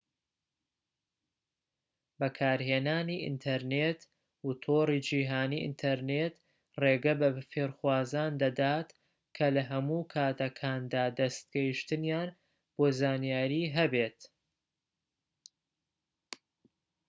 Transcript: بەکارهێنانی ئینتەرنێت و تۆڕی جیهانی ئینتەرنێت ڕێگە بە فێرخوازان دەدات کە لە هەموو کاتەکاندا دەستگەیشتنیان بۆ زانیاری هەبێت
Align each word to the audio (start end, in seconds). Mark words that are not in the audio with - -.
بەکارهێنانی 2.19 3.21
ئینتەرنێت 3.25 3.99
و 4.45 4.49
تۆڕی 4.63 4.99
جیهانی 5.07 5.63
ئینتەرنێت 5.65 6.35
ڕێگە 6.81 7.13
بە 7.19 7.29
فێرخوازان 7.51 8.31
دەدات 8.43 8.89
کە 9.35 9.47
لە 9.55 9.61
هەموو 9.71 10.01
کاتەکاندا 10.13 11.05
دەستگەیشتنیان 11.19 12.29
بۆ 12.75 12.85
زانیاری 12.99 13.63
هەبێت 13.77 14.19